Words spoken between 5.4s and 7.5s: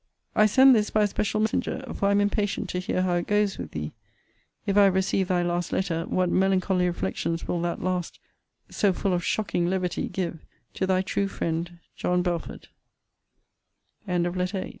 last letter, what melancholy reflections